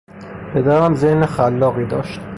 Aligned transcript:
پدرم 0.53 0.95
ذهن 0.95 1.25
خلاقی 1.25 1.85
داشت. 1.85 2.21